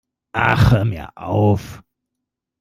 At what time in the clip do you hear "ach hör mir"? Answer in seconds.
0.33-1.11